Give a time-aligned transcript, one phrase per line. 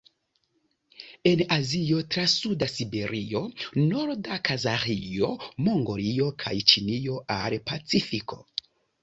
[1.31, 3.41] En Azio tra suda Siberio,
[3.91, 5.31] norda Kazaĥio,
[5.69, 8.43] Mongolio kaj Ĉinio al Pacifiko.